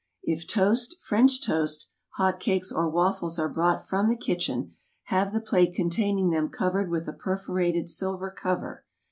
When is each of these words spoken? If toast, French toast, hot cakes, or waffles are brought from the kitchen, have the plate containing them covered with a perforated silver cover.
If 0.23 0.47
toast, 0.47 0.95
French 0.99 1.45
toast, 1.45 1.91
hot 2.15 2.39
cakes, 2.39 2.71
or 2.71 2.89
waffles 2.89 3.37
are 3.37 3.47
brought 3.47 3.87
from 3.87 4.09
the 4.09 4.15
kitchen, 4.17 4.73
have 5.13 5.31
the 5.31 5.39
plate 5.39 5.75
containing 5.75 6.31
them 6.31 6.49
covered 6.49 6.89
with 6.89 7.07
a 7.07 7.13
perforated 7.13 7.87
silver 7.87 8.31
cover. 8.31 8.83